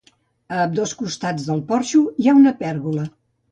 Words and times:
A 0.53 0.55
ambdós 0.61 0.93
costats 1.01 1.45
del 1.51 1.63
porxo 1.69 2.03
hi 2.25 2.29
ha 2.29 2.37
una 2.43 2.57
pèrgola. 2.65 3.09